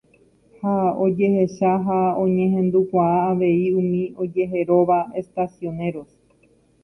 [0.59, 0.71] ha
[1.07, 6.11] ojehecha ha oñehendukuaa avei umi ojeheróva Estacioneros